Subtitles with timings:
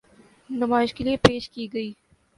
[0.49, 1.91] نمائش کے لیے پیش کی گئی۔